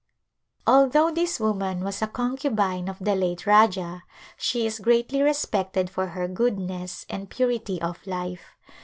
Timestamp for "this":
1.11-1.39